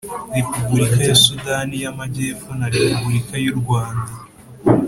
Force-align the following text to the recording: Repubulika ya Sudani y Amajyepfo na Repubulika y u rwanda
Repubulika 0.35 0.95
ya 1.09 1.15
Sudani 1.25 1.75
y 1.83 1.87
Amajyepfo 1.91 2.49
na 2.59 2.67
Repubulika 2.73 3.33
y 3.43 3.47
u 3.53 3.55
rwanda 3.59 4.11